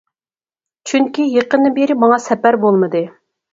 [0.91, 3.07] چۈنكى يېقىندىن بېرى ماڭا سەپەر بولمىدى.